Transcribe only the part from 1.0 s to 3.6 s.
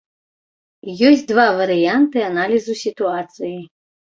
Ёсць два варыянты аналізу сітуацыі.